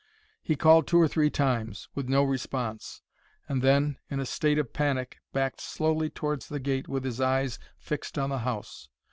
He 0.41 0.55
called 0.55 0.87
two 0.87 0.99
or 0.99 1.07
three 1.07 1.29
times, 1.29 1.87
with 1.93 2.09
no 2.09 2.23
response, 2.23 3.03
and 3.47 3.61
then, 3.61 3.99
in 4.09 4.19
a 4.19 4.25
state 4.25 4.57
of 4.57 4.73
panic, 4.73 5.17
backed 5.31 5.61
slowly 5.61 6.09
towards 6.09 6.47
the 6.49 6.59
gate 6.59 6.87
with 6.87 7.03
his 7.03 7.21
eyes 7.21 7.59
fixed 7.77 8.17
on 8.17 8.31
the 8.31 8.39
house. 8.39 8.89